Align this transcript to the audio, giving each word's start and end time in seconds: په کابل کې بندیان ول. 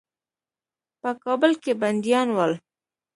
په 1.01 1.09
کابل 1.23 1.51
کې 1.63 1.71
بندیان 1.81 2.27
ول. 2.33 2.53